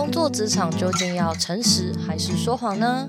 [0.00, 3.06] 工作职场究竟要诚实还是说谎呢？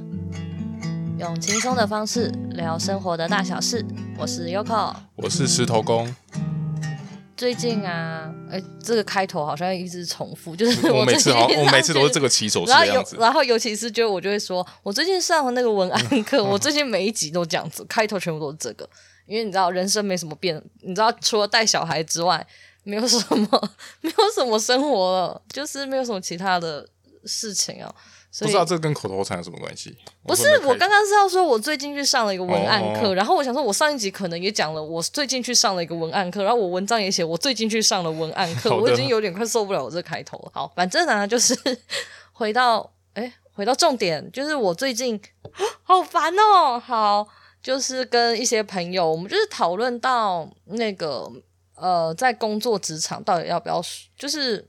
[1.18, 3.84] 用轻松的方式聊生活的大小事。
[4.18, 6.14] 我是 Yoko，我是石头公。
[7.38, 13.16] 最近啊，哎、欸，这个开头好像一直重复， 就是我每次好，我每次都是这个起手式的样子。
[13.16, 18.88] 然后，然后尤其是就我就会说，我最近上了那个文案课， 我最近每一集都这样子，开头全部都是这个。
[19.26, 22.46] 因为你知道，人生没什么变，你知道，除了带小孩之外。
[22.84, 23.70] 没有什么，
[24.02, 26.88] 没有什么生活了，就是没有什么其他的
[27.26, 27.94] 事情啊。
[28.40, 29.94] 不知道这跟口头禅有什么关系？
[30.24, 40.52] 不是，我刚刚是要说，我最近去上了一个文案课，哦、然后我想说，我上一集可能也讲了，我最近去上了一个文案课，然后我文章也写，我最近去上了文案课，我已经有点快受不了我这开头了。
[40.54, 41.54] 好，反正呢，就是
[42.32, 45.22] 回到，哎，回到重点，就是我最近
[45.84, 46.80] 好烦哦。
[46.80, 47.28] 好，
[47.62, 51.30] 就是跟一些朋友，我们就是讨论到那个。
[51.82, 53.82] 呃，在工作职场到底要不要，
[54.16, 54.64] 就是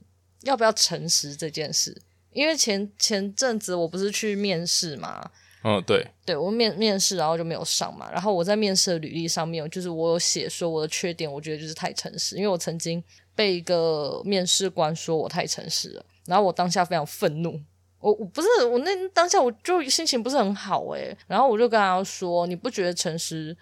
[0.45, 2.01] 要不要诚实这件事？
[2.33, 5.31] 因为前前阵子我不是去面试嘛，
[5.63, 8.11] 嗯、哦，对，对我面面试，然后就没有上嘛。
[8.11, 17.61] 然后我在面试的履历上面，就是我有写说我的缺点，我觉得就是太诚实，因为我曾经被一个面试官说我太诚实了，然后我当下非常愤怒，
[18.01, 23.55] 我我不是我那当下我就心情不是很好诶，然后我就跟他说，你不觉得诚实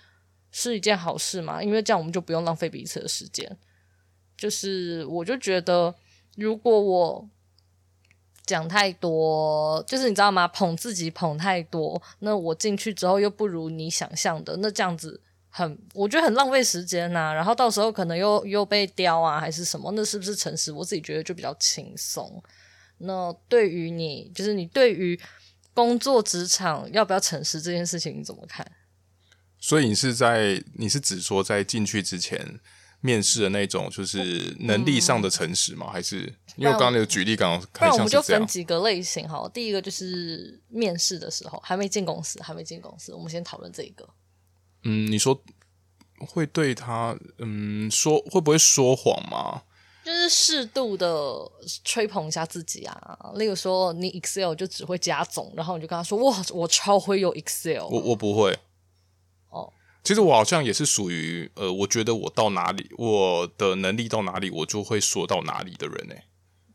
[0.50, 1.62] 是一件好事嘛？
[1.62, 3.56] 因为这样我们就不用浪费彼此的时间。
[4.36, 5.94] 就是我就觉得，
[6.36, 7.28] 如果我
[8.46, 10.48] 讲太多，就是你知道吗？
[10.48, 19.92] 捧自己捧太多，那我进去之后又不如你想象的，那这样子很，我觉得很浪费时间呐、然后到时候可能又又被刁啊，还是什么？
[19.92, 20.72] 那是不是诚实？
[20.72, 22.42] 我自己觉得就比较轻松。
[22.98, 25.20] 那对于你，就是你对于
[25.74, 28.66] 工作职场要不要诚实这件事情，你怎么看？
[29.60, 32.58] 所以你是在你是指说在进去之前
[33.02, 35.86] 面试的那种，就是能力上的诚实吗？
[35.90, 36.20] 嗯、还是
[36.56, 39.48] 因为我刚刚那个举例刚刚，刚刚那我们就分几个类型哈。
[39.52, 44.08] 第一个就是面试的时候还没进公司，还没进公司，我们先讨论这一个。
[44.84, 45.38] 嗯，你说
[46.18, 49.62] 会对他嗯说会不会说谎吗？
[50.02, 51.06] 就是适度的
[51.84, 58.58] 吹捧一下自己啊，例如说你 Excel 就只会加总，然后你就跟他说哇，我超会用 Excel，我我不会。
[60.02, 66.14] 其实我好像也是属于呃，我觉得我到哪里，我的能力到哪里，我就会说到哪里的人呢。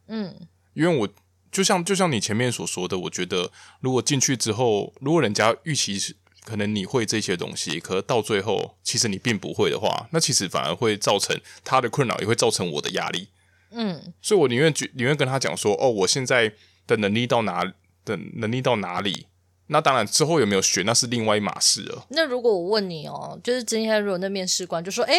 [0.08, 1.10] 嗯，因为我
[1.52, 13.30] 就像就像你前面所说的，我觉得如果进去之后，如果人家预期是可能你会这些东西，可是到最后其实你并不会的话，那其实反而会造成他的困扰，也会造成我的压力。
[13.72, 16.54] 嗯，所以我宁愿宁愿跟他讲说，哦，我现在
[16.86, 17.74] 的能力到哪
[18.06, 19.26] 的能力到哪里。
[19.68, 22.06] 那当然，之后有没有学那是另外一码事了。
[22.10, 25.16] 那如果我问你哦，就是今天如果那面试官就说：“哎，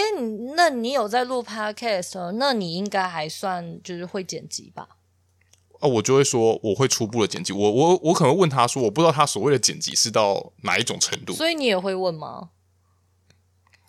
[0.55, 4.89] 那你有在录 podcast，那你应该还算就是会剪辑吧？”
[5.81, 7.53] 哦，我就会说我会初步的剪辑。
[7.53, 11.33] 我我我可能问他说，我不知道他所谓的剪辑是到哪一种程度。
[11.33, 12.51] 所以你也会问吗？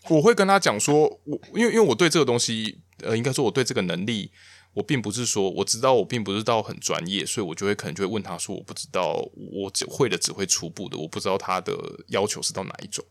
[0.09, 4.31] 我会跟他讲说，我因为因为我对这个东西，呃，应该说我对这个能力。
[4.77, 11.73] 我并不是说我知道，我并不是到很专业，所以我就会可能就会问他说：“我不知道，我只会的只会初步的，我不知道他的
[12.09, 13.03] 要求是到哪一种。”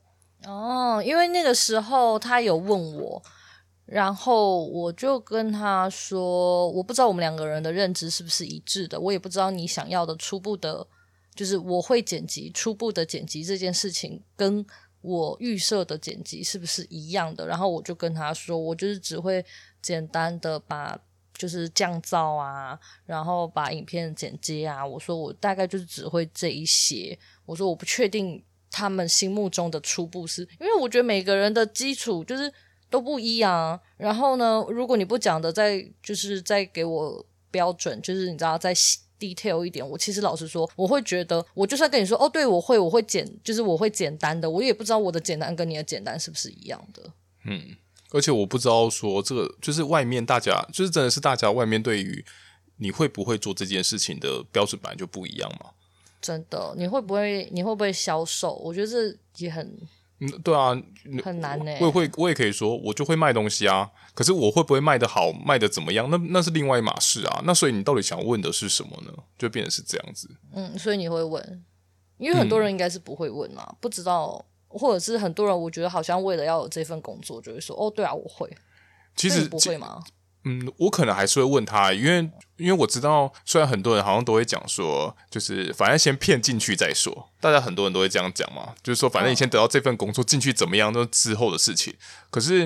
[0.46, 3.20] 哦，因为那个时候他有问我，
[3.84, 10.86] 然后我就跟他说：“我不知道我们两个人的认知是不是一致的，我也不知道你想要的初步的，
[11.34, 14.64] 就是我会剪辑初步的剪辑这件事情，跟
[15.00, 19.44] 我预设的剪辑是不是一样的？”然后我就跟他说：“我就是只会
[19.82, 20.96] 简单的把。”
[21.36, 24.84] 就是降噪啊，然后把影片剪接啊。
[24.84, 27.18] 我说我大概就是只会这一些。
[27.44, 32.52] 我说我不确定他们心目中的初步是，因为我觉得每个人的基础就是
[32.90, 33.78] 都不一样。
[33.96, 38.74] 然后呢，如果你不讲的再就是再给我标准，就是你知道再
[39.18, 47.02] detail 一点，我其实老实说，我会觉得我就算跟你说哦，对我会我会简，就是我会简单的，我也不知道我的简单跟你的简单是不是一样的。
[47.44, 47.76] 嗯。
[48.12, 52.24] 而且我不知道说这个就是外面大家就是真的是大家外面对于
[52.76, 55.70] 你会不会做这件事情的标准本来就不一样嘛？
[56.20, 58.54] 真的，你会不会你会不会销售？
[58.54, 59.78] 我觉得这也很
[60.18, 60.70] 嗯，对啊，
[61.22, 61.70] 很难呢。
[61.80, 63.90] 我也会我也可以说，我就会卖东西啊。
[64.14, 66.08] 可是我会不会卖的好，卖的怎么样？
[66.10, 67.42] 那那是另外一码事啊。
[67.44, 69.12] 那所以你到底想问的是什么呢？
[69.38, 70.30] 就变成是这样子。
[70.52, 71.64] 嗯，所以你会问，
[72.16, 74.44] 因为很多人应该是不会问啊，嗯、不知道。
[74.76, 78.50] 或者是很多人，我觉得好像为了要有这份工作，就会说：“哦，对啊，我会。”
[79.16, 80.02] 其实不会吗？
[80.44, 82.18] 嗯，我可能还是会问他，因为
[82.56, 87.28] 因为我知道，虽然很多人好像都会讲说，就是反正先骗进去再说。
[87.40, 91.92] 大家很多人都会这样讲嘛，就是说反正你先得到这份工作进去怎么样，都是之后的事情。
[92.30, 92.60] 可是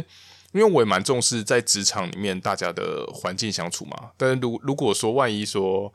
[0.52, 5.90] 因为我也蛮重视在职场里面大家的环境相处嘛，但是如如果说万一说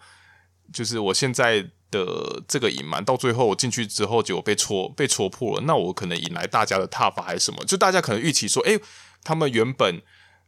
[0.74, 7.64] 就是我现在的这个隐瞒，到最后我进去之后，结果被戳被戳破了，那我可能引来大家的挞伐还是什么？
[7.66, 8.80] 就大家可能预期说，诶，
[9.24, 10.02] 他们原本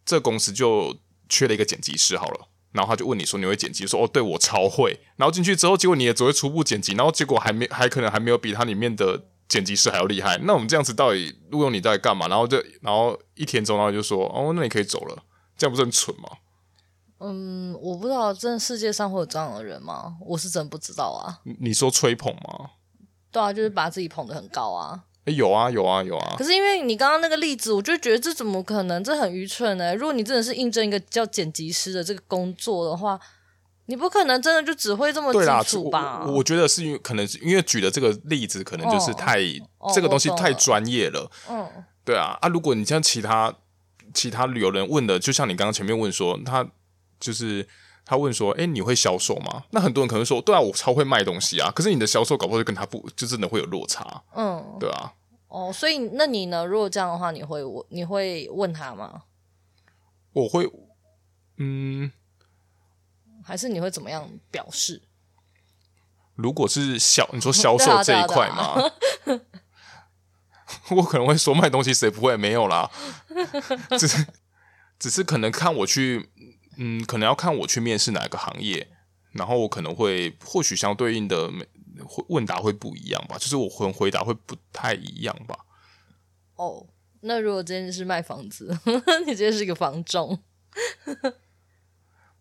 [0.06, 0.98] 这公司就
[1.30, 2.48] 缺了一个剪辑师，好了。
[2.74, 10.38] 然后他就问你说：“你会剪辑？”说：“哦，对，我超会。”然后进去之后，结果你也只会初步剪辑，然后结果还没还可能还没有比他里面的剪辑师还要厉害。
[10.44, 12.28] 那我们这样子到底录用你到底干嘛？
[12.28, 15.24] 然后就然后一天中，然后就说：“哦，那你可以走了。”
[15.58, 16.30] 这样不是很蠢吗？
[17.20, 20.16] 嗯，我不知道，真的世界上会有这样的人吗？
[20.22, 21.40] 我是真不知道啊。
[21.60, 22.72] 你说吹捧吗？
[23.32, 25.04] 对啊，就是把自己捧得很高啊。
[25.26, 26.36] 欸、有啊有啊有啊！
[26.38, 29.04] 可是因为你刚刚那个例子，我就觉得这怎么可能？
[29.04, 29.94] 这很愚蠢呢。
[29.94, 33.20] 如果你真的是应征一个叫剪辑师的这个工作的话，
[33.88, 36.24] 你不可能真的就只会这么基础吧？
[36.26, 39.42] 我，我觉得是因为可能是因为举的这个例子，可能就是太、
[39.80, 41.30] 哦、这个东西太专业了。
[41.50, 41.68] 嗯，
[42.06, 42.48] 对啊啊！
[42.48, 43.54] 如果你像其他
[44.14, 46.66] 其他旅游人问的，就像你刚刚前面问说，他
[47.20, 47.68] 就是
[48.06, 49.64] 他问说，哎、欸，你会销售吗？
[49.72, 51.72] 那很多人可能说，对啊，我超会卖东西啊。
[51.72, 54.24] 可是你的销售搞不好就跟他不就真的会有落差。
[54.36, 55.14] 嗯，对啊。
[55.48, 56.66] 哦，所以那你呢？
[56.66, 59.24] 如果这样的话，你会问你会问他吗？
[60.34, 60.70] 我会，
[61.58, 62.12] 嗯，
[63.44, 65.02] 还是你会怎么样表示？
[66.36, 68.76] 如果是销，你说销售这一块吗？
[70.92, 72.36] 我可能会说卖东西谁不会？
[72.36, 72.92] 没有啦，
[73.98, 74.28] 只是
[75.00, 76.30] 只是可能看我去，
[76.78, 78.88] 嗯，可能要看我去面试哪个行业，
[79.32, 81.52] 然后我可能会或许相对应的
[82.30, 85.66] 问答会不一样吧，就是我回回答会不太一样吧。
[86.56, 86.88] 哦，
[87.22, 88.80] 那如果今天是卖房子，
[89.26, 90.40] 你今天是一个房仲，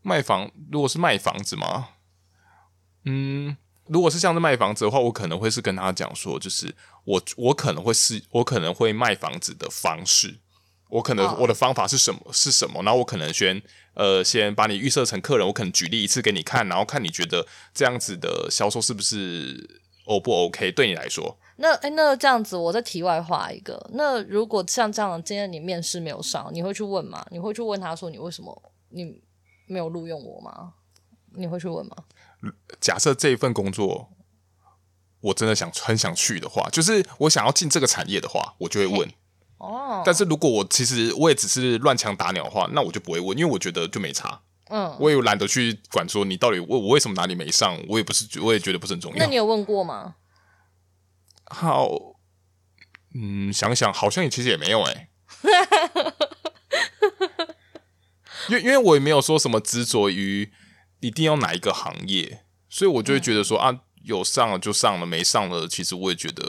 [0.03, 1.89] 卖房，如果是卖房子吗？
[3.05, 3.57] 嗯，
[3.87, 6.75] 如果是像是卖房子的话，我可能会是跟他讲说，就是
[7.05, 10.39] 我我可能会是，我可能会卖房子的方式。
[10.89, 12.35] 我可能我的方法是什么、oh.
[12.35, 12.83] 是什么？
[12.83, 13.61] 然后我可能先
[13.95, 20.71] 呃先把你预设成客人，我可能举例一次给你看，然后看你觉得这样子的销售是不是 O 不 OK？
[20.71, 27.27] 对你来说，那哎那这样子，我再题外话一个，那如果像这样，今天你面试没有上，你会去问吗？
[27.31, 29.21] 你会去问他说你为什么你
[29.67, 30.75] 没有录用我吗？
[31.35, 31.97] 你会去问吗？
[32.81, 34.11] 假设这一份工作
[35.21, 39.11] 我真的想很想去的话，就是我想要进这个产业的话，我就会问。
[39.59, 44.43] 哦，但是如果我其实我也只是乱枪打鸟的话，那我就不会问，因为我觉得就没差。
[44.69, 49.19] 嗯，我也懒得去管说你到底我我为什么哪里没上，我也不是，我也觉得不是很重要。
[49.19, 50.17] 那你有问过吗？
[51.45, 51.89] 好，
[53.15, 55.09] 嗯，想想好像也其实也没有哎、欸，
[58.51, 60.53] 因为因为我也没有说什么执着于
[60.99, 66.45] 一定要哪一个行业，所以我就会觉得说、嗯、啊，有上了就上了，没上了其实我也觉得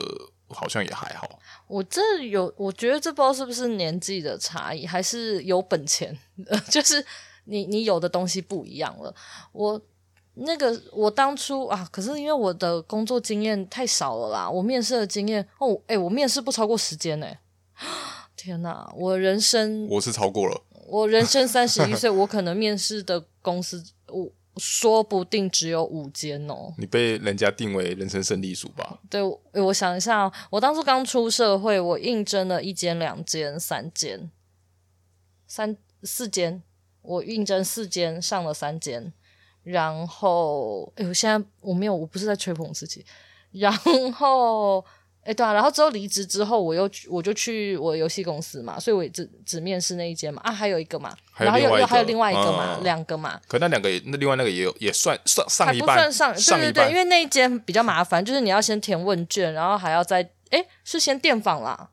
[0.49, 1.39] 好像也还好。
[1.67, 6.17] 我这有，我觉得这不知道是不是年纪的差异，还是有本钱，
[6.71, 7.05] 就是
[7.45, 9.13] 你你有的东西不一样了。
[9.51, 9.79] 我
[10.35, 17.27] 那个我当初啊，可是因为我的工作经验太少了啦，我面试的经验哦，诶、欸，我面试不超过时间呢。
[18.37, 24.31] 天哪，我人生我是超过了，我人生三十一岁，我可能面试的公司我。
[24.57, 28.99] 说不定只有五间哦，你被人家定为人生胜利组吧？
[29.09, 29.21] 对，
[29.53, 34.31] 我想一下，我当初刚出社会，我应征了一间、两间、三间、
[35.45, 36.61] 三四间，
[37.01, 39.13] 我应征四间，上了三间，
[39.63, 43.05] 然后，哎，我现在我没有，我不是在吹捧自己，
[43.51, 43.71] 然
[44.13, 44.83] 后。
[45.27, 50.41] 哎，对啊，然后之后离职之后，我又我就去我游戏公司嘛，所以我只只面试那一间嘛。
[50.45, 53.37] 啊，还有一个嘛，然后又又还有另外一个嘛，嗯、两个嘛。
[53.45, 61.89] 可那两个也，那另外那个也有也算算上一半，还不算上，对对对，因为那一间比较麻烦，就是你要先填问卷，然后还要再哎，是先电访啦。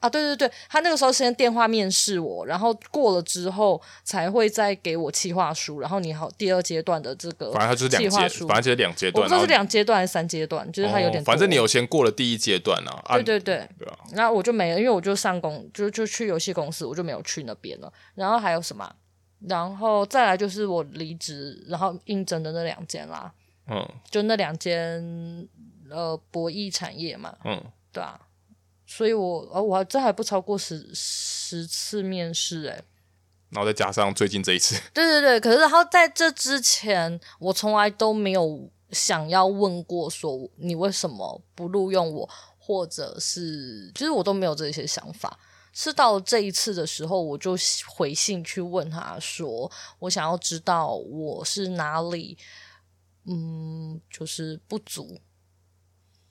[0.00, 17.92] 啊，对对对，他那个时候先电话面试我，然后过了之后才会再给我企划书，然后你好第二阶段的这个，反正他就是两阶，反正就是两阶段，我不知道是两阶段还是三阶段，就是他有点、哦，反正你有先过了第一阶段啊，对对对，对啊，然后我就没了，因为我就上工，就就去游戏公司，我就没有去那边了。
[18.14, 18.88] 然后还有什么？
[19.48, 23.32] 然后再来就是我离职，然后应征的那两间啦，
[23.68, 25.48] 嗯，就那两间
[25.90, 27.60] 呃博弈产业嘛，嗯，
[27.92, 28.16] 对啊。
[28.90, 32.82] 所以我，我还这还不超过十十次面试诶，
[33.50, 35.38] 然后再加上最近这一次，对对对。
[35.38, 42.28] 可是，然后在这之前，我从来都没有想要问过说你为什么不录用我，
[42.58, 45.38] 或者是其实我都没有这些想法。
[45.74, 47.54] 是到这一次的时候，我就
[47.86, 52.38] 回信去问他说，我想要知道我是哪里，
[53.26, 55.20] 嗯，就是不足。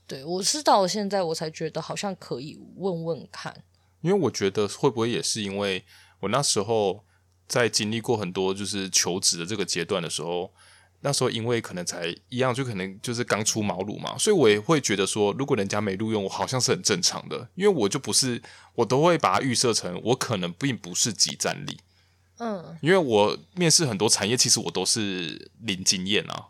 [0.07, 3.63] 对，我是到现在我才觉得好像可以问问看，
[4.01, 5.83] 因为我觉得会不会也是因为
[6.21, 7.03] 我那时候
[7.47, 10.53] 在经历过很多就是求职的这个阶段的时候，
[11.01, 18.41] 那时候因为可能才一样，就可能就是刚出茅庐嘛，所以我也会觉得说，如果人家没录用我，好像是很正常的，因为我就不是，
[18.75, 21.77] 我都会把它预设成我可能并不是即战力。
[22.39, 26.47] 嗯，因为我面试很多产业，其实我都是零经验啊，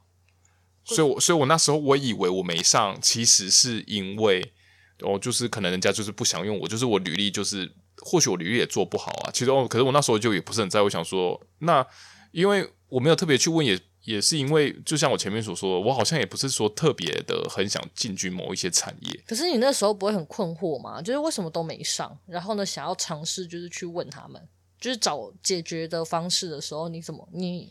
[0.87, 4.53] 所以我，所以我那时候我以为我没上，其实是因为
[5.01, 9.31] 哦，就是可能人家就是不想用我，就是我履历就是或许我履历也做不好啊。
[9.31, 11.85] 其实哦，可是我那时候就也不是很在乎，想说那
[12.31, 13.79] 因为我没有特别去问也。
[14.07, 19.23] 也是因为，就像我前面所说的，我好像也不是说特别的很想进军某一些产业。
[19.27, 21.01] 可是你那时候不会很困惑吗？
[21.01, 24.41] 就是为什么都没上，然后呢，想要尝试就是去问他们，
[24.79, 27.69] 就是找解决的方式的时候，你怎么你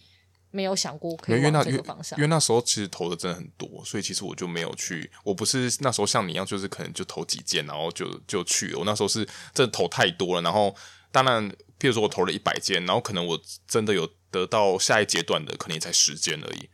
[0.51, 2.19] 没有想过可以往这个方向？
[2.19, 5.11] 因为那时候其实投的真的很多，所以其实我就没有去。
[5.25, 8.79] 我不是那时候像你一样，就是可能就投几件，然后就就去了。
[8.79, 10.75] 我那时候是真的投太多了，然后
[11.11, 11.49] 当然，
[11.79, 14.09] 譬如说我投了一百件，然后可能我真的有。
[14.29, 16.69] 得到下一阶段的可能也才十件而已，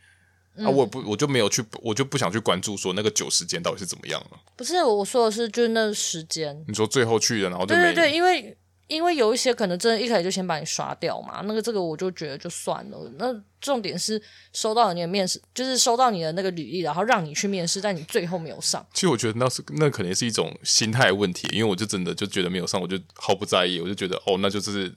[0.55, 4.39] 嗯、啊，我不我就没有去，我就不想去关注说那个九十间到底是怎么样了。
[4.57, 6.61] 不是我说的是，就是那十间。
[6.67, 13.11] 你说最后去的，然后对对对，因为因为有一些可能真的一开始就先把你刷掉嘛，那个这个我就觉得就算了。
[13.17, 14.21] 那重点是
[14.51, 18.85] 收到你的面试，就是收到你的那个履历，然后让你去面试，但你最后没有上。
[18.93, 24.93] 其实我觉得那是那可能是一种心态问题，因为我就真的就觉得没有上，我就毫不在意，我就觉得哦，那就，就是。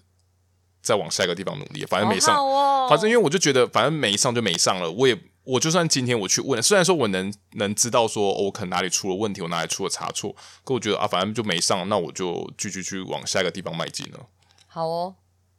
[0.83, 4.88] 再往下一个地方努力，反正没上，哦、反正因为我就觉得，反正没上就没上了。
[4.88, 10.35] 我也，我就算今天我去问，虽然说我能能知道说，我可能哪里出了问题，我哪里出了差错，
[10.65, 14.26] 可我觉得啊，反正就没上，那我就继续去往下一个地方迈进了。
[14.67, 15.15] 好哦，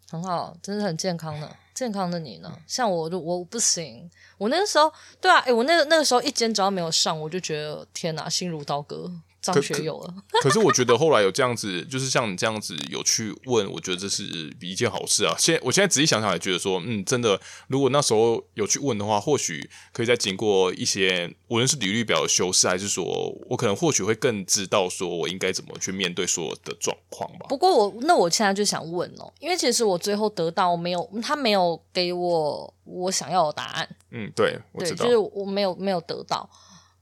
[0.09, 2.51] 很好，真的很健康的，健康的你呢？
[2.67, 4.11] 像我，我不行。
[4.37, 4.91] 我那个时候，
[5.21, 9.11] 对啊，诶、我那个那个时候一间只要没有上，我就觉得天哪，心如刀割。
[9.53, 10.13] 张学友了，
[10.43, 14.23] 可是我觉得后来有这样子，就是像你这样子有去问，我觉得这是
[14.59, 15.33] 一件好事啊。
[15.37, 23.05] 现我现在仔细想想，也觉得说，嗯，真的，如果那时候有去问的话，或许可以再经过一些，无论是履历表的修饰，还是说
[23.49, 27.45] 我可能或许会更知道说我应该怎么去面对所有的状况吧。
[27.49, 33.87] 不过我那我现在就想问哦，因为其实我最后得到没有，他没有给我我想要的答案。
[34.11, 36.49] 嗯，对，我知道，就是我没有没有得到，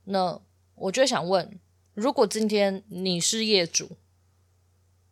[0.06, 0.40] 那
[0.76, 1.60] 我就想问。
[1.96, 3.98] 如果今天你是业主，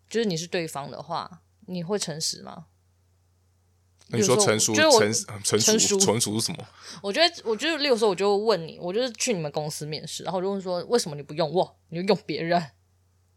[0.10, 2.66] 就是你是对方的话，你会诚实吗？
[4.08, 4.86] 你说诚实，诚
[5.42, 6.68] 诚实，诚实是什么？
[7.02, 12.72] 我觉得，我觉得，例如说，我就问你，我就是去你们公司面试，然后就问说，为什么你不用我，你就用别人？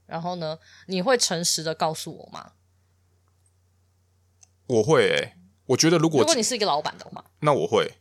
[0.06, 2.52] 然后呢，你会诚实的告诉我吗？
[4.66, 5.36] 我会诶、欸，
[5.66, 7.94] 我觉得如果如果你是一个老板的话，那我会，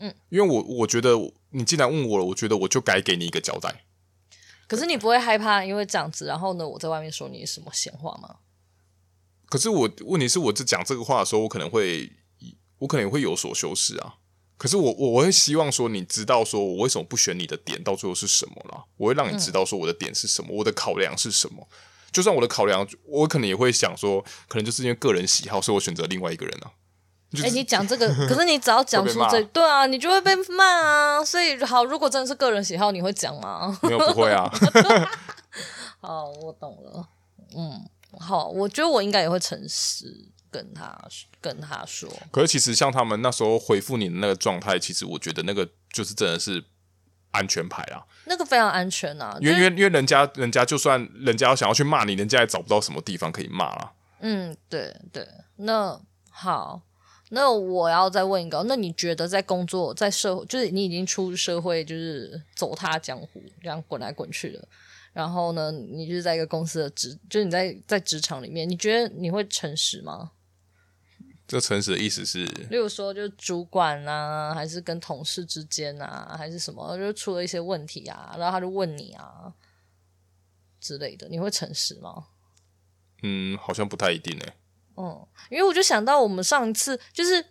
[0.00, 1.12] 嗯，因为我我觉得
[1.50, 3.84] 你既然问我了，我觉得我就该给你一个交代。
[4.68, 8.36] 可是你不会害怕，因为这样子，然后呢，我在外面说你什么闲话吗？
[9.48, 12.12] 可是我问题是，我在讲这个话的时候，我可能会，
[12.80, 14.16] 我可能会有所修饰啊。
[14.58, 18.84] 可是我我我会希望说，你知道说我为什么不选你的点，到最后是什么了？
[18.98, 21.66] 我会让你知道说我的点是什么，嗯、我的考量是什么。
[22.12, 26.72] 就算我的考量，我可能也会想说，可能就是因为个人喜好，所以我选择另外一个人啊。
[27.30, 31.24] 哎、就是欸，你讲这个， 可是你只要讲出这，对啊，你就会被骂啊。
[31.24, 33.78] 所以好，如果真的是个人喜好，你会讲吗？
[33.82, 34.50] 没有，不会啊。
[36.00, 37.06] 好，我懂了。
[37.54, 37.86] 嗯，
[38.18, 40.98] 好，我觉得我应该也会诚实跟他
[41.40, 42.10] 跟他说。
[42.30, 46.64] 可是其实像他们那时候回复你的那个状态，其实我觉得那个就是真的是
[47.32, 48.04] 安全牌啊。
[48.24, 53.92] 那个非常安全啊，因为因为因为人家人家就算人家要想要去骂你，人家也找不到什么地方可以骂啊。
[54.20, 56.80] 嗯，对对，那好。
[57.30, 64.68] 那我要再问一个，那你觉得在工作在社会，就是你已经出社会，就是走踏江湖这样滚来滚去的，
[65.12, 70.32] 然后呢，你就是在一个公司的职，就是你在在职场里面，你觉得你会诚实吗？
[71.46, 79.52] 这诚实的意思是，例如说，就是主管啊，还是跟同事之间啊，还是什么，就出了一些问题啊，然后他就问你啊
[80.78, 82.26] 之类的，你会诚实吗？
[83.22, 84.52] 嗯，好像不太一定诶。
[84.98, 87.44] 嗯，因为我就想到我们上一次，就是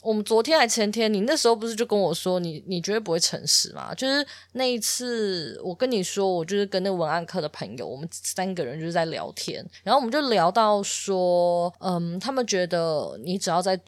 [0.00, 3.94] 我们昨天还前天，你那时候不是就跟我说你你绝对不会诚实嘛？
[3.94, 13.78] 就是那一次我跟你说，我就是跟那文案课的朋友，我们三个人就是在聊天，然后我们就聊到说，嗯，他们觉得你只要在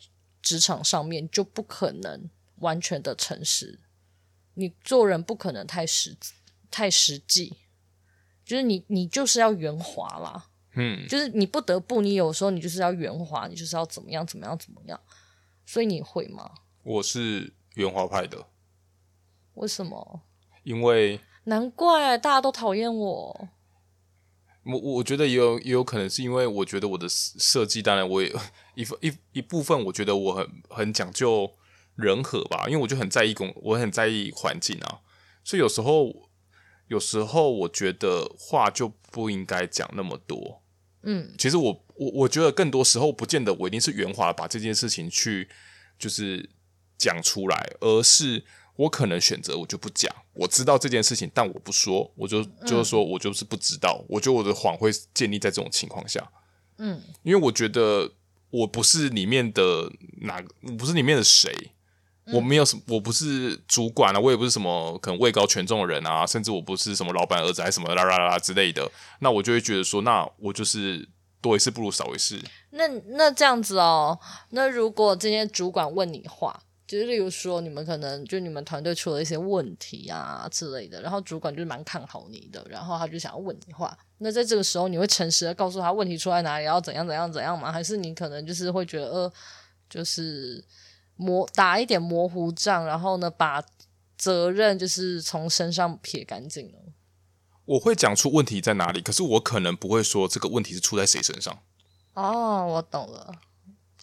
[0.42, 3.78] 职场上面就不可能完全的诚实，
[4.54, 6.16] 你做人不可能太实
[6.70, 7.56] 太实际，
[8.44, 10.46] 就是你你就是要圆滑啦。
[10.80, 15.00] 嗯，就是你不得不，你有时候你就是要圆滑，你就是要怎么样怎么样怎么样，
[15.66, 16.48] 所以你会吗？
[16.84, 18.46] 我是圆滑派的。
[19.54, 20.22] 为什么？
[20.62, 23.48] 因为难怪大家都讨厌我。
[24.64, 28.28] 我我觉得也有也有可能是因为我觉得我的设计，当然我也
[28.76, 31.50] 一一一部分，我觉得我很很讲究
[31.96, 35.00] 人和吧，因为我就很在意工，我很在意环境啊，
[35.42, 36.28] 所以有时候
[36.86, 40.62] 有时候我觉得话就不应该讲那么多。
[41.02, 45.48] 嗯，其实我我我觉得更多时候不见得我一定是圆滑把这件事情去
[45.98, 46.48] 就是
[46.96, 48.44] 讲出来，而是
[48.76, 53.98] 我可能选择我就不讲，我知道这件事情，但我不说，我就就是说我就是不知道。
[54.02, 56.30] 嗯，我觉得我的谎会建立在这种情况下。
[56.78, 58.12] 嗯，因为我觉得
[58.50, 59.90] 我不是里面的
[60.22, 60.40] 哪，
[60.76, 61.52] 不是里面的谁，
[62.32, 71.08] 我没有什么，我不是主管啊，我也不是什么可能位高权重的人啊，甚至我不是什么老板儿子还什么啦啦啦之类的，那我就会觉得说，那我就是
[71.40, 72.40] 多一事不如少一事。
[72.70, 74.18] 那那这样子哦，
[74.50, 76.62] 那如果今天主管问你话。
[76.88, 83.94] 就是例如说，你们可能就你们团队出了一些问题啊之类的，然后主管就是蛮看好你的，然后他就想要问你话。
[84.16, 87.70] 那在这个时候，你会诚实的告诉他问题出在哪里，然后怎样怎样怎样吗？
[87.70, 89.32] 还是你可能就是会觉得呃，
[89.90, 90.64] 就是
[91.18, 93.62] 模打一点模糊仗，然后呢，把
[94.16, 96.78] 责任就是从身上撇干净了？
[97.66, 101.58] 我会讲出问题在哪里，可是我可能不会说这个问题是出在谁身上。
[102.14, 103.34] 哦，我懂了。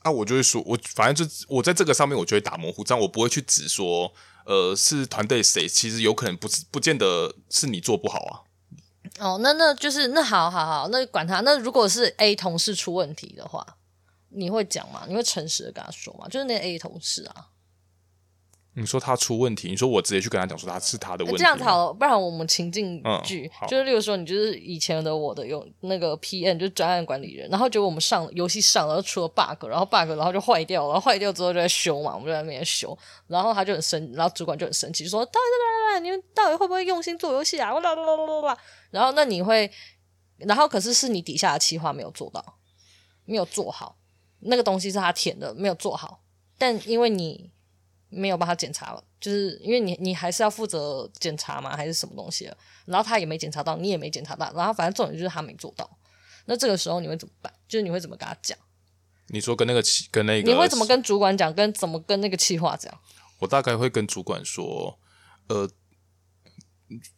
[0.03, 4.13] 那、啊、我就会说，我反正就我在这个上面，我就会打模糊仗，我不会去指说，
[4.45, 8.45] 呃，是团队谁，其实有可能不是，不见得是你做不好啊。
[9.17, 11.39] 哦，那那就是那好好好，那管他。
[11.41, 13.65] 那如果是 A 同事出问题的话，
[14.35, 15.05] 你会讲吗？
[15.07, 16.27] 你会诚实的跟他说吗？
[16.27, 17.47] 就是那 A 同事啊。
[18.77, 38.57] 你说他出问题，你说我直接去跟他讲说他是他的问题，这样子好了，不然我们情境剧、嗯、就是，例如说你就是以前的我的用那个 PM 就是专案管理人，然后结果我们上游戏上了，出了 bug，然后 bug 然后就坏掉了，然后坏掉之后就在修嘛，我们就在那边修，然后他就很生，然后主管就很生气，说：“到底来来来，你们到底会不会用心做游戏啊？”啦啦啦啦啦
[38.91, 39.71] 然后那你会，
[40.39, 42.57] 然后可是是你底下的企划没有做到，
[43.23, 43.95] 没有做好，
[44.45, 46.23] 那个东西是他填的，没有做好，
[46.57, 47.51] 但因为你。
[48.07, 52.57] 没有帮他检查了，就是因为你你还是要负责检查嘛，还是什么东西了？
[52.85, 55.89] 然后他也没检查到，你也没检查到，然后反正重点就是他没做到。
[56.45, 57.51] 那这个时候你会怎么办？
[57.67, 58.57] 就是你会怎么跟他讲？
[59.27, 61.53] 你说跟那个企跟那个，你会怎么跟主管讲？
[61.53, 62.93] 跟怎么跟那个企划讲？
[63.39, 64.97] 我大概会跟主管说，
[65.47, 65.69] 呃，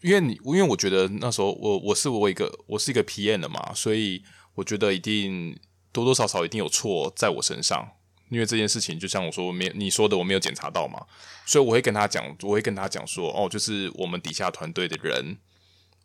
[0.01, 4.23] 因为你因为我觉得那时候我我是我一个我是一个 PM 的嘛，所以
[4.55, 5.59] 我觉得一定
[5.97, 7.89] 多多少少一定有错在我身上。
[8.29, 10.99] 因为这件事情，就像我说，我没有你说的，我没有检查到嘛，
[11.45, 15.37] 所以我会跟他讲，我会跟他讲说，哦，就是我们底下团队的人，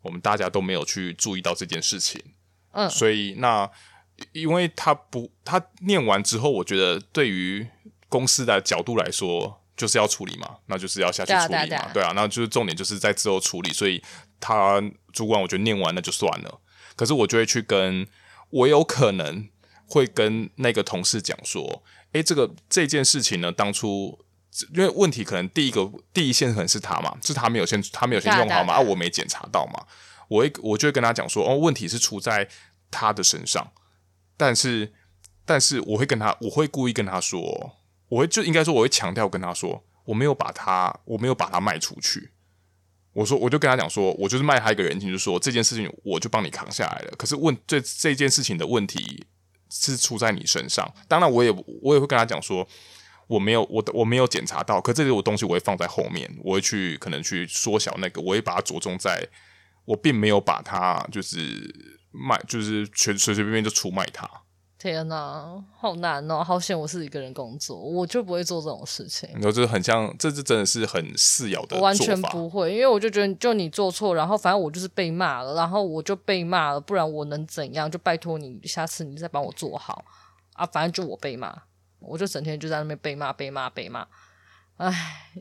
[0.01, 2.23] 我们大家都没有去注意到这件事情，
[2.71, 3.69] 嗯，所以那
[4.31, 7.67] 因为他不，他念完之后，我觉得对于
[8.07, 14.01] 公司的角度来说，就是要处理嘛，那就是要下去处理嘛，对啊，对啊，对啊，那就是重点就是在之后处理，所以
[14.39, 16.61] 他主管我觉得念完那就算了，
[16.95, 18.07] 可是我就会去跟，
[18.49, 19.49] 我有可能
[19.87, 21.83] 会跟那个同事讲说。
[22.13, 24.23] 诶，这个这件事情呢，当初
[24.75, 29.83] 因为问题可能第一个第一线可能是他嘛，是他没有先他没有先用好嘛，啊，我没检查到嘛，
[30.27, 32.47] 我会我就会跟他讲说，哦，问题是出在
[32.91, 33.71] 他的身上，
[34.37, 34.93] 但是
[35.43, 37.77] 但是我会跟他，我会故意跟他说，
[38.09, 42.29] 我会就应该说我会强调跟他说，我没有把他我没有把他卖出去，
[43.13, 49.25] 我说我就跟他讲说，我就是卖他一个人情，就是说这件事情我就帮你扛下来了，可是问这这件事情的问题。
[49.73, 51.49] 是出在你身上，当然我也
[51.81, 52.67] 我也会跟他讲说，
[53.25, 59.27] 我没有我我没有检查到，可这里我东西我会放在后面，我会去可能去缩小那个，我会把它着重在，
[59.85, 61.73] 我并没有把它就是
[62.11, 64.29] 卖，就是全随随便便就出卖它。
[64.91, 66.43] 天哪，好难哦！
[66.43, 69.29] 好险我是一个人工作，我就不会做这种事情。
[69.35, 77.89] 然后就是很像，这是真的是很次要的，完全不会，因为我就觉得，就你做错，然后反正我就是被骂了，然后我就被骂了，不然我能怎样？
[77.89, 80.03] 就拜托你，下次你再帮我做好
[80.51, 80.65] 啊！
[80.65, 81.57] 反正就我被骂，
[81.99, 84.05] 我就整天就在那边被骂、被骂、被骂。
[84.75, 84.93] 唉，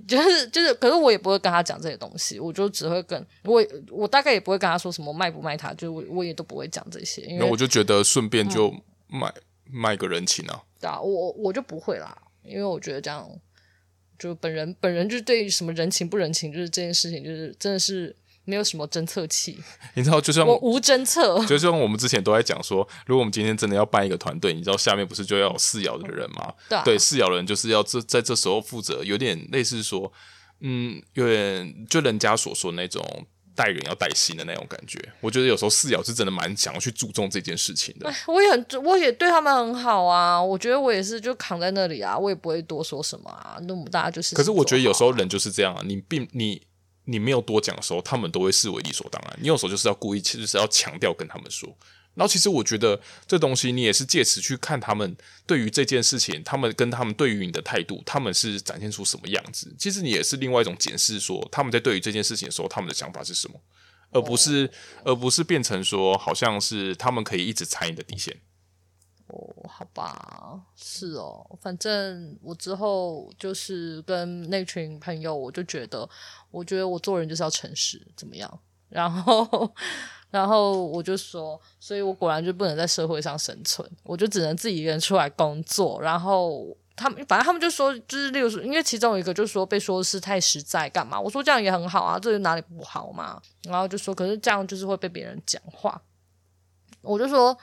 [0.07, 8.72] 就是就是，可是我也不会跟他讲这些东西，我就只会跟我我大概也不会跟他说什么卖不卖他，就我我也都不会讲这些，因为我就觉得顺便就。
[9.12, 9.35] 嗯卖
[9.70, 10.62] 卖个人情啊！
[10.81, 13.31] 对啊，我我就不会啦，因为我觉得这样，
[14.18, 19.59] 就本人本人就对于什么人情不人情，就是这件事情，就是真的是没有什么侦测器。
[19.94, 26.53] 你知道，就像我无侦测，就像我们之前都在讲说，如果我们今天真的要办一个团队，你知道下面不是就要有次要的人吗？
[26.68, 30.12] 对啊，对，次要的人就是要这在这时候负责，有点类似说，
[30.61, 33.27] 嗯，有点就人家所说的那种。
[33.55, 38.12] 带人要带心的那种感觉，我觉得有时候四爻是真的蛮想要去注重这件事情的。
[38.27, 40.43] 我也很，我也对他们很好啊。
[40.43, 43.59] 我觉得我也是，就扛在那里啊，我也不会多说什么啊。
[43.69, 46.62] 那么大家就是，可是我觉得有时候人就是这样啊，你并你
[47.05, 49.38] 你没有多讲的时候，他们都会视为理所当然。
[49.41, 51.69] 你有时候就是要故意，其实是要强调跟他们说，
[52.14, 59.75] 然后其实我觉得这东西你也是借此去看他们对于这件事情，他们跟他们对于你的态度，他们是展现出什么样子。
[59.79, 63.59] 其实你也是另外一种检视，说他们在对于这件事情的时候，他们的想法是什么，
[64.11, 64.70] 而不是
[65.05, 68.37] 而不是变成说好像是他们可以一直踩你的底线。
[69.29, 76.07] 哦，好吧，是哦，反正我之后就是跟那群朋友，我就觉得，
[76.51, 78.61] 我觉得我做人就是要诚实，怎么样？
[78.90, 79.75] 然后。
[80.33, 86.01] 然后我就说，所以我果然就不能在社会上生存，我就只能自己一个人出来工作。
[86.01, 91.21] 然后他们反正他们就说，就是例如说，因为其中有一个就说被说是太实在干嘛？
[91.21, 93.38] 我说这样也很好啊，这哪里不好嘛？
[93.64, 96.01] 然后就说，可是这样就是会被别人讲话。
[97.03, 97.55] 我就说，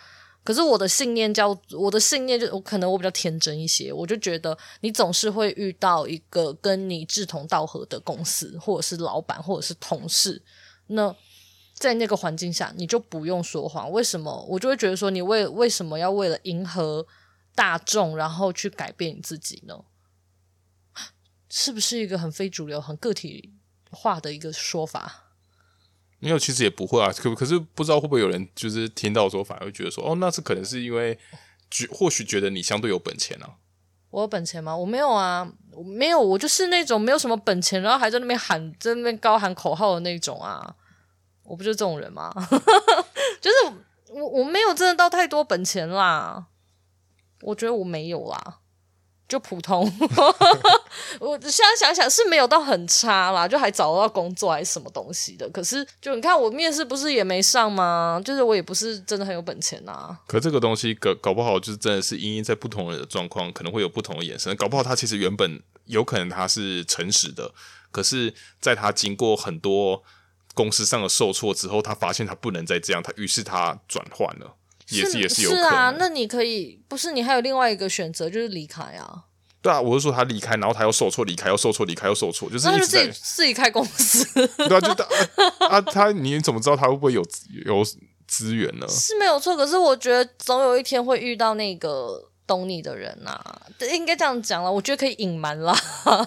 [0.43, 10.39] 可是我的信念叫我的信念就我可能我比较天真一些，我就觉得你总是会遇到一个跟你志同道合的公司，或者是老板，或者是同事，
[10.85, 11.15] 那。
[11.79, 13.89] 在那个环境下，你就不用说谎。
[13.89, 14.45] 为什么？
[14.49, 17.07] 我就会觉得说，你为为什么要为了迎合
[17.55, 19.85] 大众，然后去改变你自己呢？
[21.49, 23.53] 是不是一个很非主流、很个体
[23.89, 25.31] 化的一个说法？
[26.19, 27.13] 没有，其实也不会啊。
[27.13, 31.17] 可可是不知道会不会有人就是听到说，反而会觉得说，哦，那是可能是因为
[31.71, 33.55] 觉或许觉得你相对有本钱啊。
[34.09, 34.75] 我有本钱吗？
[34.75, 40.75] 我没有啊，我没有，我就是那种没有什么本钱，然后还在那边喊，在那边高喊口号的那种啊。
[41.49, 42.31] 我不就这种人吗？
[43.41, 43.73] 就是
[44.11, 46.45] 我我没有真的到太多本钱啦，
[47.41, 48.59] 我觉得我没有啦，
[49.27, 49.91] 就普通。
[51.19, 55.49] 我现在想想是没有到很差啦，就还找得到工作还是什么东西的。
[55.49, 58.21] 可是就你看我面试不是也没上吗？
[58.23, 60.15] 就是我也不是真的很有本钱呐。
[60.27, 64.55] 可这个东西搞搞不好就是真的是因因在不同人的状况，可能会有不同的眼神。
[64.55, 67.51] 搞不好他其实原本有可能他是诚实的，
[67.91, 70.03] 可是在他经过很多。
[70.59, 74.55] 公司上的受挫之后，他发现他不能再这样，他于是他转换了，
[74.89, 75.63] 也是也是有可能。
[75.63, 79.23] 是啊，那你可以不是你还有另外一个选择，就是离开啊。
[79.61, 84.25] 对啊，我是说他离开，然后他又受挫，离开又受挫，离开又受挫，就是一直在自己自己开公司。
[84.67, 87.23] 对啊，就啊，啊他你怎么知道他会不会有
[87.65, 87.81] 有
[88.27, 88.85] 资源呢？
[88.89, 92.28] 是没有错，可是我觉得总有一天会遇到那个。
[92.49, 93.61] 懂你的人呐、啊，
[93.93, 94.71] 应该这样讲了。
[94.71, 95.71] 我觉得可以隐瞒啦，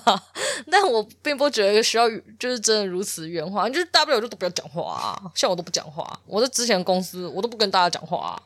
[0.71, 2.09] 但我并不觉得需要
[2.39, 3.69] 就是真的如此圆滑。
[3.69, 6.21] 就是大不了就都不要讲话啊，像我都不讲话。
[6.25, 8.43] 我在之前公司，我都不跟大家讲话啊。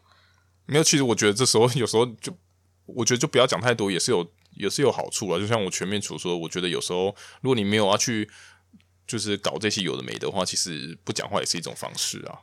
[0.65, 2.35] 没有，其实我觉得这时候有时候就，
[2.87, 5.39] 我觉得就不要讲太多，也是有也是有好处啊。
[5.39, 8.31] 就像我全面处说，我觉得有时候如果你没有要去
[9.07, 12.41] 就是搞这些有的没的话，其实不讲话也是一种方式啊。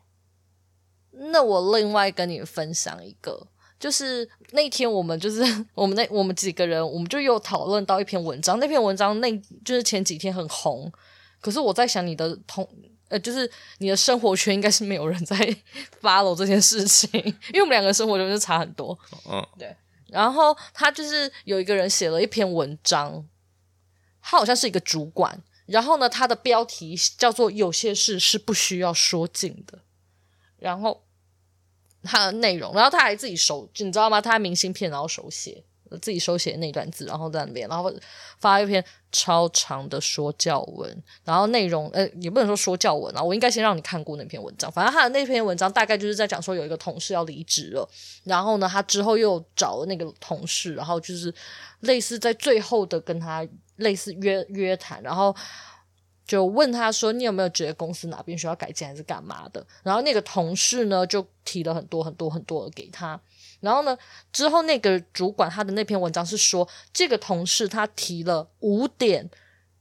[1.11, 3.47] 那我另外跟你分享一个。
[3.83, 5.41] 就是那天，我们就是
[5.75, 8.57] 我们那我们几个人，我们就又讨论到一篇文章。
[8.57, 10.89] 那篇文章那就是前几天很红，
[11.41, 12.65] 可是我在想，你的同
[13.09, 15.35] 呃，就是你的生活圈应该是没有人在
[16.01, 17.09] follow 这件事情，
[17.51, 18.97] 因为我们两个生活圈就差很多。
[19.29, 19.75] 嗯，对。
[20.07, 23.27] 然后他就是有一个人写了一篇文章，
[24.21, 29.79] 他好像是一个主管，然后呢，他的标题叫做“有些事是不需要说尽的”，
[30.57, 31.03] 然后。
[32.03, 34.21] 他的内容，然后他还自己手，你知道吗？
[34.21, 35.63] 他明信片，然后手写，
[36.01, 37.91] 自己手写那段字，然后在那边，然后
[38.39, 44.71] 发一篇超长的说教文，然后内容，呃，也不能说说教文啊，我应该先让你看过那篇文章。
[44.71, 47.89] 反正他的那篇文章大概就是在讲说，有一个同事要离职了，
[48.23, 51.33] 然后呢，他之后又找了那个同事，然后就是
[51.81, 55.35] 类似在最后的跟他类似约约谈，然后。
[56.33, 63.21] 就问他说：“你有没有觉得公司哪边需要改进，还是干嘛的？”然后那个同事呢，就提了很多很多很多的给他。
[63.59, 63.95] 然后呢，
[64.31, 69.29] 之后那个主管他的那篇文章是说，这个同事他提了五点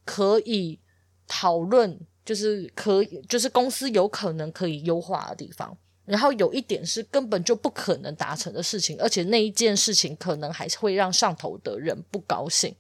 [0.05, 0.79] 可以
[1.27, 5.75] 讨论，就是可以，就是公司有可能可以优化的地方。
[6.05, 12.77] 然后有一点是根本就不可能达成的事情，而且那一件事情可能还是会让上头的人不高兴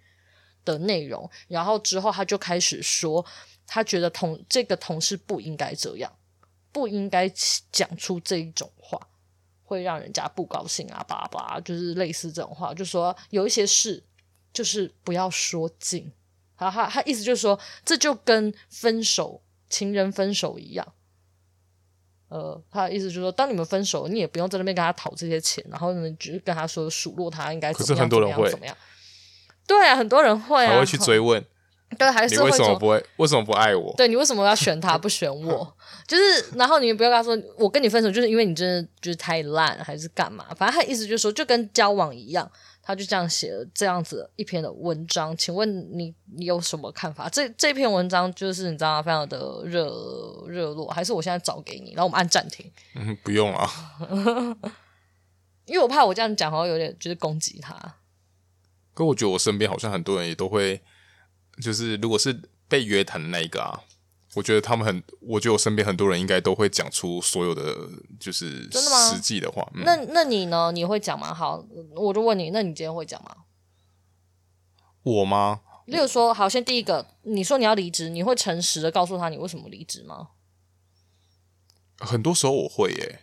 [0.62, 1.30] 的内容。
[1.48, 3.24] 然后之后他就开始说。
[3.74, 6.12] 他觉得同这个同事不应该这样，
[6.72, 7.26] 不应该
[7.70, 9.00] 讲出这一种话，
[9.64, 14.04] 会让人家不高兴啊，巴拉巴拉，就是类似这种话，就说有一些事
[14.52, 16.12] 就是不要说尽。
[16.58, 20.92] 然后他他意思就是说，这就跟分手，情人分手一样。
[22.28, 28.76] 呃，他的意思就是说，当你们分手，你也不用在那边跟他讨这些钱，然后呢，只是跟他说数落他应该怎么样，可是很多人会怎么样？
[29.66, 31.42] 对啊，很多人会啊，还会去追问。
[31.98, 33.04] 对，还是你为什么不会？
[33.16, 33.92] 为什么不爱我？
[33.96, 35.76] 对，你为什么要选他不选我？
[36.06, 40.46] 就是，然后你们不要跟他说，我跟你分手就是因为你真的就是太烂，还是干嘛？
[40.56, 42.50] 反正他意思就是说，就跟交往一样，
[42.82, 47.28] 他就这样写了这样子一篇的文章，请问你你有什么看法？
[47.28, 49.86] 这这篇文章就是你知道非常的热
[50.48, 52.70] 热络，还是我现在找给你，然后我们按暂停？
[52.94, 53.70] 嗯，不用啊，
[55.66, 57.96] 因为我怕我这样讲好像有点就是攻击他。
[58.94, 60.82] 可我觉得我身边好像很多人也都会，
[61.62, 63.84] 就是如果是被约谈的那一个啊。
[64.34, 67.86] 我觉得他们很，我觉得我身边很多人应该都会讲出所有的
[68.18, 69.62] 就是实际的话。
[69.74, 70.72] 嗯、那那你呢？
[70.72, 71.34] 你会讲吗？
[71.34, 71.62] 好，
[71.94, 73.44] 我就问你，那你今天会讲吗？
[75.02, 75.60] 我吗？
[75.84, 80.30] 例如说，好，先第一个，你说你要离职，你会诚实的告诉他你为什么离职吗？
[81.98, 83.20] 很多时候我会耶。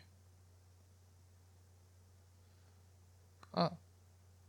[3.54, 3.72] 嗯，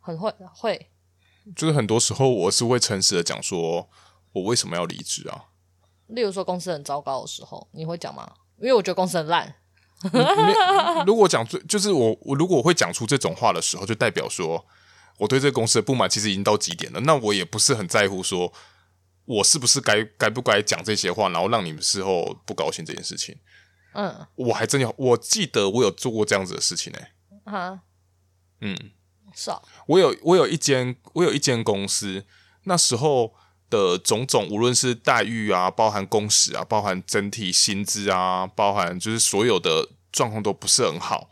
[0.00, 0.90] 很会会。
[1.56, 3.88] 就是很多时候我是会诚实的讲说，
[4.32, 5.46] 我为什么要离职啊？
[6.08, 8.32] 例如说公司很糟糕的时候，你会讲吗？
[8.58, 9.56] 因为我觉得公司很烂。
[11.06, 14.66] 如果讲最就是我我如果我会讲出这种话的时候，就代表说
[15.18, 17.00] 我对这个公司的不满其实已经到极点了。
[17.00, 18.52] 那我也不是很在乎说
[19.26, 23.36] 我是不是该该不该讲这些话，然后让你们事后不高兴这件事情。
[23.92, 27.52] 嗯，我还真有，我记得我有做过这样子的事情呢、欸。
[27.52, 27.80] 啊，
[28.60, 28.76] 嗯，
[29.34, 32.24] 是啊，我有我有一间我有一间公司，
[32.64, 33.34] 那时候。
[33.70, 41.30] 的种种，无论是待遇啊，包含工时啊，包含整体薪资啊，包含就是所有的状况都不是很好。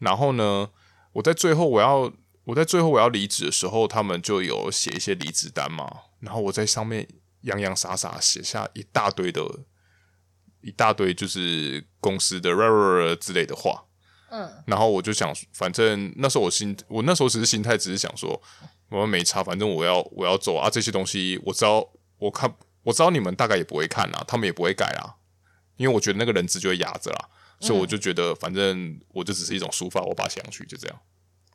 [0.00, 0.68] 然后呢，
[1.12, 5.88] 我在最后我要我在最后我要离职的时候，他们就有写一些离职单嘛。
[6.18, 7.06] 然后我在上面
[7.42, 9.42] 洋洋洒洒写下一大堆的，
[10.62, 13.84] 一大堆就是公司的 Rara 之类的话。
[14.36, 14.62] 嗯。
[14.66, 18.40] 然后我就想，反正那时候我心，我那时候只是心态，只是想说。
[18.88, 20.70] 我们没差，反正我要我要走啊！
[20.70, 21.84] 这些东西我知道，
[22.18, 22.48] 我看
[22.84, 25.18] 我知道你们大概也不会看啊，他们也不会改啊，
[25.76, 30.96] 因为我觉得那个人质就会压着啦，所以我就觉得反正我就只是一种抒发，我把它写上去就这样。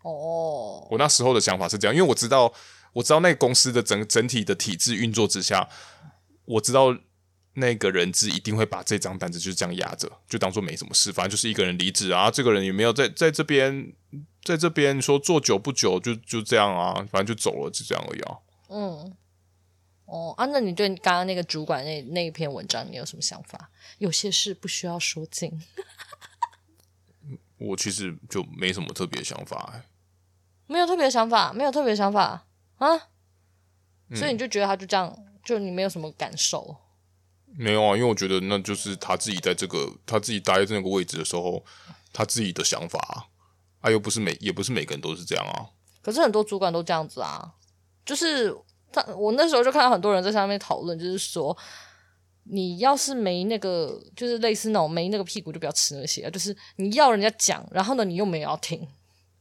[0.01, 2.53] 哦，我那时候的想法是这样，因为我知道
[2.91, 5.69] 我知道那个公司的整整体的体制运作之下，
[6.43, 6.93] 我知道
[7.53, 13.93] 那个人质一定会把这张单子就是这样压着，就当做没什么事，反正就是一个人离职啊，这个人也没有在在这边。
[14.43, 18.37] 在这边说做久不久就就这样啊，反正就走了，就这样而已啊。
[18.69, 19.15] 嗯，
[20.05, 23.69] 哦啊，那你对刚刚那个主管那那一篇文章，你有什么想法？
[23.99, 25.61] 有些事不需要说尽。
[27.59, 29.83] 我其实就没什么特别想法，欸，
[30.65, 32.97] 没有特别想法，没有特别想法啊。
[34.15, 36.75] 所以你就觉得他就这样，嗯，就你没有什么感受？
[37.57, 41.63] 没有啊，因为我觉得那就是他自己在这个他自己待在这个位置的时候，
[42.13, 43.27] 他自己的想法啊。
[43.81, 45.65] 啊，又不是每，也不是每个人都是这样啊。
[46.03, 47.51] 可是很多主管都这样子啊，
[48.05, 48.55] 就是
[48.93, 51.57] 他，我那时候就看到很多人在上面讨论，就是说，
[52.43, 58.87] 你要是没那个，就是类似那种没那个屁股，就不要吃那些，就是你要人家讲，然后呢，你又没有要听，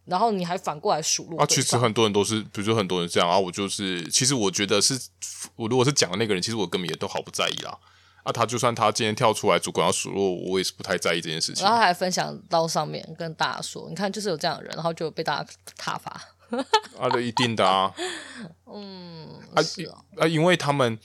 [0.07, 1.39] 然后你还反过来数落。
[1.39, 4.99] 啊，其实很多人都是，比如说很多人这样啊，我就是，其实我觉得是，
[5.57, 7.79] 我如果是讲的那个人，其实我根本也都毫不在意啦。
[8.23, 11.65] 啊，他就算他今天跳出来，主管要数落我，我也是不太在意这件事情。
[11.65, 16.21] 然后他还分享到上面跟大家说：“你看，就是有这样的人，然后就被大家挞伐。”
[16.99, 17.95] 啊，那一定的啊。
[18.67, 19.63] 嗯，啊
[20.19, 20.99] 啊，因为他们，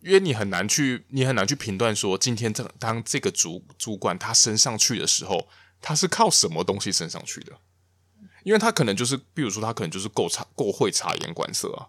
[0.00, 5.48] 因为你很难去，你很难去评断说，今天这当这个主主管他升上去的时候，
[5.82, 7.52] 他是靠什么东西升上去的？
[8.44, 11.88] 因为他可能就是，比如说他可能就是够察够会察言观色啊。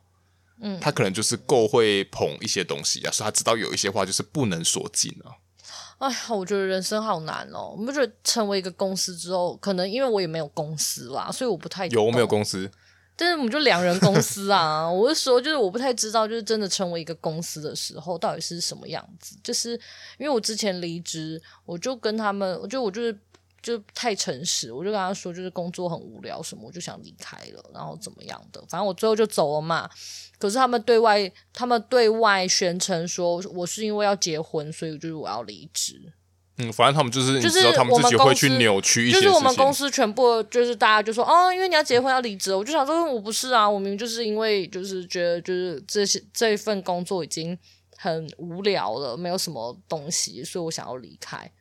[0.62, 5.32] 嗯，他可能就是够会捧一些东西啊，所以他知道有一些话就是不能说尽啊。
[6.00, 7.74] 哎呀，我觉得人生好难哦。
[7.76, 12.70] 我们觉得成为一个公司之后，可能因为我也没有公司啦，所以我不太有我没有公司，
[13.16, 14.90] 但是我们就两人公司啊。
[14.92, 19.36] 我是说，就是我不太知道，就是真的成为一个公司的时候，到底是什么样子。
[19.44, 19.72] 就是
[20.18, 23.18] 因为我之前离职，我就跟他们，我就我就是。
[23.68, 29.90] 就太诚实，我就跟他说，就是工作很无聊什么，我就想离开了，然后怎么样的，反正我最后就走了嘛。
[30.40, 36.14] 可是他们对外，他们对外宣称说，我是因为要结婚，所以就是我要离职。
[36.60, 47.58] 嗯，反正他们就是，就是他们自己会去扭曲一些，就是我们公司全部就是大家就说，哦，因为你要结婚要离职，我就想说，我不是啊，我明明就是因为就是觉得就是这些这一份工作已经
[47.98, 51.52] 很无聊了，没有什么东西，所以我想要离开。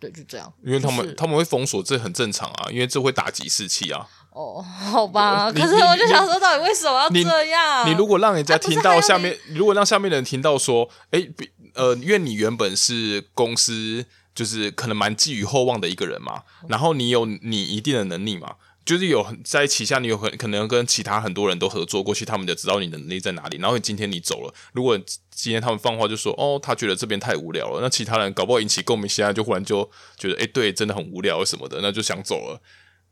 [0.00, 0.52] 对，就这样。
[0.64, 4.06] 因为他们、就是、他们会封锁，这很正常啊，因为这会打击士气啊。
[4.30, 5.50] 哦，好吧。
[5.52, 7.86] 可是我就想说，到底为什么要这样？
[7.86, 11.28] 你，你如果让人家听到下面，如果让下面的人听到说，哎，
[11.74, 18.54] 呃，因为你原本是公司，就是可能蛮寄予厚望的一个人嘛，然后你有你一定的能力嘛。
[18.88, 23.58] 就是有在旗下，你有很可能跟其他很多人都合作过去，他们就知道你的能力在哪里。
[23.58, 24.98] 然后你今天你走了，如果
[25.30, 32.62] 今天他们放话就说哦，他觉得这边太无聊了，那其他人搞不好引起共鸣，现在就忽然就觉得哎，对，真的很无聊什么的，那就想走了。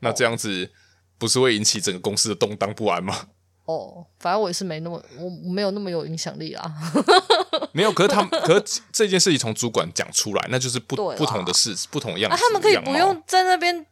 [0.01, 0.71] 那这样子，
[1.19, 3.27] 不是会引起整个公司的动荡不安吗？
[3.67, 6.73] 哦，反正我也是没那么，我没有那么有影响力啊。
[7.73, 12.35] 没有，可是他们， 可是这件事情从主管讲出来，那就是不不同的事，不同样子。
[12.35, 13.85] 啊，他们可以不用在那边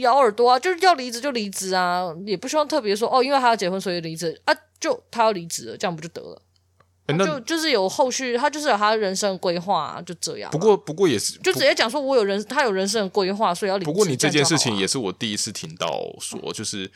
[0.00, 6.42] 咬耳朵啊，就是要离职就离职啊，也不需要特别说哦，因为他要结婚所以离职啊，就他要离职了，这样不就得了？
[7.06, 10.50] 欸、就就是有后续，他就是有他人生规划、啊，就这样。
[10.50, 13.90] 不过不过也是，就直接讲说我有人，他有人生的规划，所以要离职。
[13.90, 15.88] 不过你这件事情也是我第一次听到
[16.20, 16.90] 说，嗯、就是。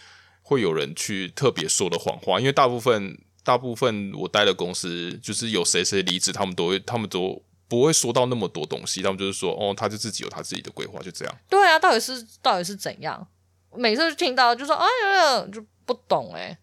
[0.48, 11.34] 会有人去特别说的谎话，因为大部分大部分我待的公司，就是有谁谁离职，他们都会，他们都不会说到那么多东西，他们就是说，哦，他就自己有他自己的规划，就这样。
[11.48, 13.26] 对啊，到底是到底是怎样？
[13.74, 16.58] 每次听到就说，哎呀，就不懂哎、欸，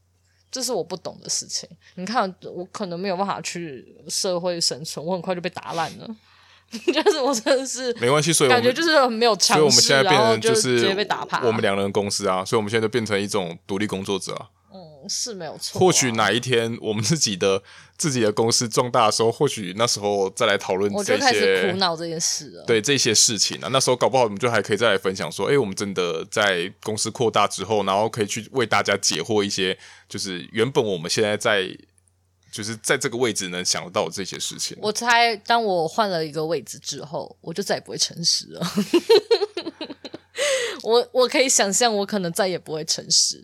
[0.52, 1.70] 这是我不懂的事情。
[1.96, 6.08] 你看，我可能没有办法去社会生存，我很快就被打烂了。
[6.74, 11.46] 就是我真的是没关系，所以感觉就是很没有尝试，所以我们现在变成就是直接被打趴。
[11.46, 14.50] 我们两人公司啊，所以我们现在就变成一种独立工作者啊。
[15.04, 15.80] 嗯，是没有错、啊。
[15.80, 17.62] 或许哪一天我们自己的
[17.98, 21.14] 自己的公司壮大的时候，或许那时候再来讨论这些。
[21.14, 22.64] 我就开始苦恼这件事了。
[22.66, 31.76] 对这些事情啊，那时候搞不好我们就还可以再来分享说，哎、欸，我们真的在公司扩大之后，然后可以去为大家解惑一些，就是原本我们现在在。
[32.54, 34.78] 就是在这个位置能想得到这些事情。
[34.80, 38.62] 我猜，当我换了一个位置之后，我就再也不会诚实了。
[40.84, 43.44] 我我可以想象，我可能再也不会诚实。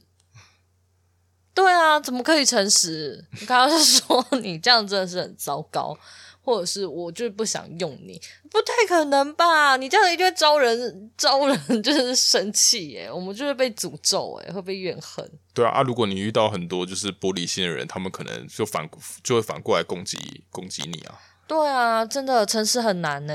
[1.61, 3.25] 对啊，怎么可以诚实？
[3.39, 5.97] 你刚刚是说你这样真的是很糟糕。
[6.41, 8.19] 或者是我就是不想用你，
[8.49, 9.77] 不太可能吧？
[9.77, 15.29] 你这样一定会招人招人就是生气耶，我们就会被诅咒哎，会被怨恨。
[15.53, 18.89] 对啊，啊，如果你遇到很多就是玻璃心的人，他们可能就反
[19.21, 21.19] 就会反过来攻击攻击你啊。
[21.45, 23.33] 对啊，真的诚实很难呢，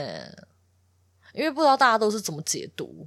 [1.34, 3.06] 因为不知道大家都是怎么解读，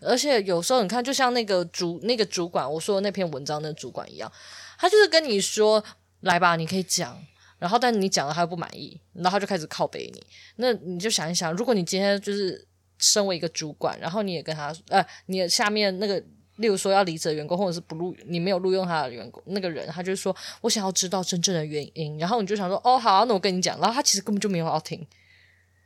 [0.00, 4.30] 而且有时候你看，就像那个主那个主管我说的那篇文章的主管一样，
[4.78, 5.82] 他就是跟你说
[6.20, 7.16] 来吧，你可以讲。
[7.58, 10.26] 然后，但你讲了他又不满意，然后他就开始靠背你。
[10.56, 16.18] 那你就想一想，如果你今天就是身为一个主管，然后你也跟他，呃，你下面那个，
[16.56, 22.18] 例如说要离职的员工，或者是不录，你没有录用他的员工，那个人，他就说我想要知道真正的原因。
[22.18, 23.78] 然后你就想说，哦，好啊，那我跟你讲。
[23.78, 25.06] 然后他其实根本就没有要听，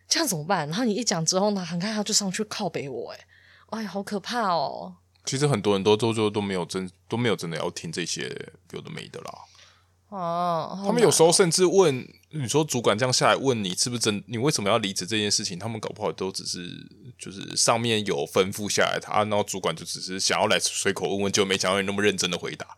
[0.06, 0.68] 这样怎么办？
[0.68, 3.18] 然后你一讲之后呢，很快他就上去靠背我，诶，
[3.74, 4.96] 哎呀，好可怕哦。
[5.24, 8.28] 其实很多人都都都都没有真都没有真的要听这些
[8.72, 9.32] 有的没的啦。
[10.10, 16.68] 哦，他们有时候甚至问你说，主管这样下来问你是不是真，你为什么要离职这件事情，他们搞不好都只是
[17.18, 22.76] 就是上面有吩咐下来，他然后主管就只是想要来随口问问，就没想到你那么认真的回答。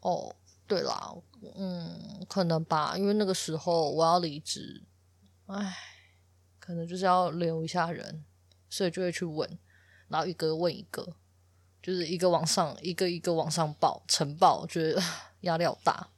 [0.00, 0.34] 哦，
[0.66, 1.12] 对啦，
[1.56, 4.84] 嗯，可能吧，因为那个时候我要离职，
[5.46, 5.76] 哎，
[6.58, 8.24] 可能就是要留一下人，
[8.70, 9.58] 所以就会去问，
[10.08, 11.14] 然后一个问一个，
[11.82, 15.02] 就是一个往上，一个一个往上报呈报，觉得
[15.42, 16.08] 压力好大。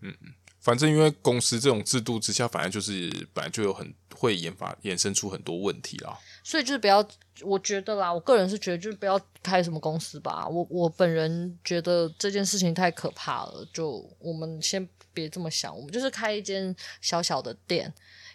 [0.00, 0.14] 嗯，
[0.60, 6.18] 反正因为公司这种制度之下，反正就是本来就有很会研发衍生出很多问题啦。
[6.42, 7.06] 所以就是不要，
[7.42, 10.46] 我觉得啦，我个人是觉得就是不要开什么公司吧。
[10.46, 17.90] 我我本人觉得这件事情太可怕了，就我们先别这么想，我们就是开一间小小的店，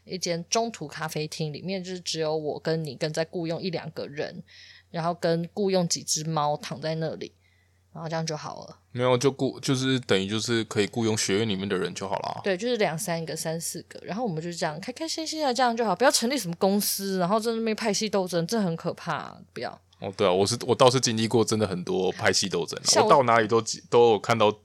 [0.05, 4.43] 一间中途咖啡厅，里面就是只有我跟你跟在雇佣一两个人，
[4.91, 7.33] 然后跟雇佣几只猫躺在那里。
[7.91, 12.39] 然后这样就好了，没有就雇就是等于就是可以雇佣学院里面的人就好了。
[12.43, 19.71] 对，就是两三个、三四个，然后我们就这样开开心心的这样就好，不要成立什么公司，然后在那边派系斗争，这很可怕，不要。
[19.99, 24.55] 哦，对啊，我是我倒是经历过真的很多派系斗争，我，我到哪里都都有看到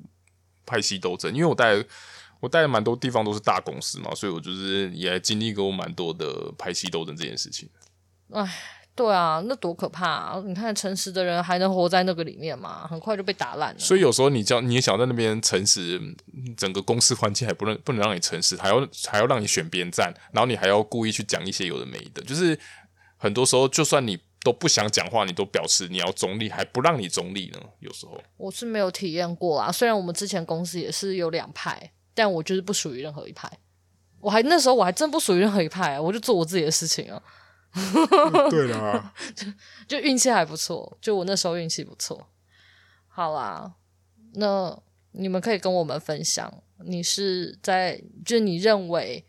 [0.66, 1.82] 派系斗争，因为我带
[2.40, 7.70] 我带了蛮多地方都是大公司嘛，所以我就是也经历过蛮多的派系斗争这件事情。
[8.32, 8.73] 唉。
[8.96, 10.42] 对啊，那多可怕啊！
[10.46, 12.86] 你看，诚实的人还能活在那个里面吗？
[12.88, 13.78] 很快就被打烂了。
[13.78, 16.00] 所以有时候你叫你也想在那边诚实，
[16.56, 22.22] 整个公司环境还不能不能让你诚实，还要还要让你选边站，然后你还要故意去讲一些有的没的。
[22.22, 22.56] 就是
[23.16, 27.58] 很多时候，就算你都不想讲话，你都表示你要中立，还不让你中立呢。
[27.80, 29.72] 有时候我是没有体验过啊。
[29.72, 33.50] 虽然我们之前公司也是有两派，但我就是不属于任何一派。
[34.20, 37.20] 我还那时候我还真不属于任何一派啊，我就做我自己的事情啊。
[38.50, 39.46] 对啦， 就
[39.88, 42.28] 就运气还不错，就我那时候运气不错。
[43.08, 43.74] 好啦，
[44.34, 44.78] 那
[45.12, 49.24] 你们可以跟我们分享，你是在就你认为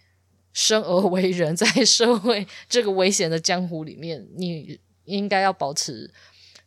[0.53, 6.13] 生而为人，在社会这个危险的江湖里面，你应该要保持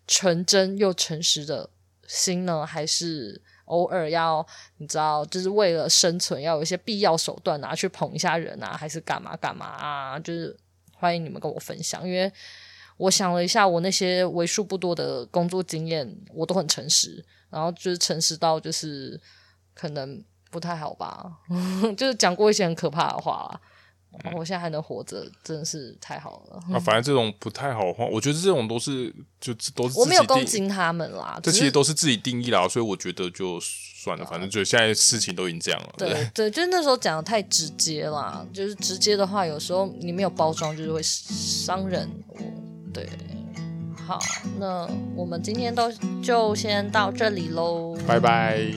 [0.07, 1.70] 纯真又诚实的
[2.09, 4.45] 心呢，还是偶尔要
[4.79, 10.18] 你知道，就是为了生存要有一些必要手段啊，去捧一下人啊，还是干嘛干嘛啊？
[10.18, 10.57] 就是。
[10.99, 12.30] 欢迎你们跟我分享，因为
[12.96, 19.20] 我想了一下，我那些为数不多的工作经验，我都很诚实，然后就是诚实到就是
[19.74, 21.38] 可能不太好吧，
[21.96, 23.61] 就是讲过一些很可怕的话。
[24.24, 26.56] 然后我现在还能活着，真的是太好了。
[26.74, 35.94] 啊，反正这种不太好的话，我觉得这种都是就都是我没有攻击他们啦，这其实都是自己定义啦，所以我觉得就算了，反正就现在事情都已经这样了。
[35.96, 42.11] 对对，对，就是那时候讲的太直接啦，就是直接的话，有时候你没有包装，就是会伤人。
[42.92, 43.09] 对，
[44.06, 44.18] 好，
[44.59, 45.92] 那我们今天都
[46.22, 48.72] 就先到这里喽，拜拜。